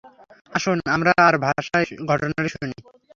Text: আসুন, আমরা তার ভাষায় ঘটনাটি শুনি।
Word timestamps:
আসুন, 0.53 0.77
আমরা 0.95 1.11
তার 1.19 1.35
ভাষায় 1.45 1.85
ঘটনাটি 2.09 2.49
শুনি। 2.49 2.75